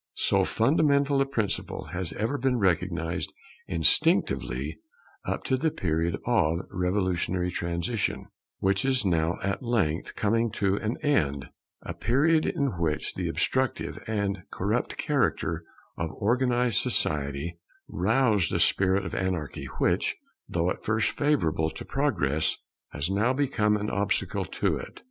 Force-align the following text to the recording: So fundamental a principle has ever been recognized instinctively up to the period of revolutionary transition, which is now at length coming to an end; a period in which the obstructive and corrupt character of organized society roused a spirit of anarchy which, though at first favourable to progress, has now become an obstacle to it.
So 0.17 0.45
fundamental 0.45 1.21
a 1.21 1.27
principle 1.27 1.89
has 1.93 2.11
ever 2.13 2.39
been 2.39 2.57
recognized 2.57 3.31
instinctively 3.67 4.79
up 5.25 5.43
to 5.43 5.57
the 5.57 5.69
period 5.69 6.17
of 6.25 6.61
revolutionary 6.71 7.51
transition, 7.51 8.25
which 8.57 8.83
is 8.83 9.05
now 9.05 9.37
at 9.43 9.61
length 9.61 10.15
coming 10.15 10.49
to 10.53 10.77
an 10.77 10.97
end; 11.03 11.49
a 11.83 11.93
period 11.93 12.47
in 12.47 12.79
which 12.79 13.13
the 13.13 13.27
obstructive 13.27 13.99
and 14.07 14.41
corrupt 14.51 14.97
character 14.97 15.65
of 15.97 16.09
organized 16.13 16.79
society 16.79 17.59
roused 17.87 18.51
a 18.53 18.59
spirit 18.59 19.05
of 19.05 19.13
anarchy 19.13 19.65
which, 19.77 20.15
though 20.49 20.71
at 20.71 20.83
first 20.83 21.09
favourable 21.11 21.69
to 21.69 21.85
progress, 21.85 22.57
has 22.91 23.11
now 23.11 23.33
become 23.33 23.77
an 23.77 23.91
obstacle 23.91 24.45
to 24.45 24.77
it. 24.77 24.99